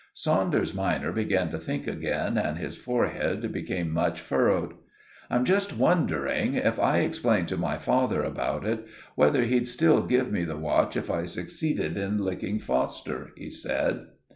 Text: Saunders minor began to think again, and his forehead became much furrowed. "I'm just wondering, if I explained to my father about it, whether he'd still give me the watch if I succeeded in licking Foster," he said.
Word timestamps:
Saunders 0.15 0.73
minor 0.73 1.11
began 1.11 1.51
to 1.51 1.59
think 1.59 1.85
again, 1.85 2.35
and 2.35 2.57
his 2.57 2.75
forehead 2.75 3.51
became 3.51 3.91
much 3.91 4.19
furrowed. 4.19 4.73
"I'm 5.29 5.45
just 5.45 5.77
wondering, 5.77 6.55
if 6.55 6.79
I 6.79 7.01
explained 7.01 7.47
to 7.49 7.57
my 7.57 7.77
father 7.77 8.23
about 8.23 8.65
it, 8.65 8.83
whether 9.13 9.43
he'd 9.43 9.67
still 9.67 10.01
give 10.03 10.31
me 10.31 10.43
the 10.43 10.57
watch 10.57 10.97
if 10.97 11.11
I 11.11 11.25
succeeded 11.25 11.97
in 11.97 12.17
licking 12.17 12.57
Foster," 12.57 13.29
he 13.37 13.51
said. 13.51 14.07